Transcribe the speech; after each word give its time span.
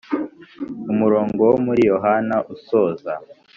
Umurongo 0.91 1.39
wo 1.49 1.55
muri 1.65 1.81
Yohana 1.91 2.35
usoza 2.55 3.11